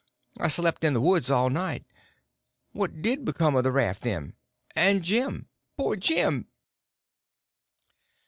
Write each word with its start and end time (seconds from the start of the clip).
I 0.39 0.47
slept 0.47 0.83
in 0.83 0.93
the 0.95 0.99
woods 0.99 1.29
all 1.29 1.51
night. 1.51 1.85
But 2.73 2.79
what 2.79 3.01
did 3.03 3.23
become 3.23 3.55
of 3.55 3.63
the 3.63 3.71
raft, 3.71 4.01
then?—and 4.01 5.03
Jim—poor 5.03 5.95
Jim!" 5.97 6.47